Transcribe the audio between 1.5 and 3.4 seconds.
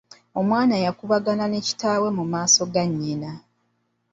kitaawe mu maaso ga nnyina.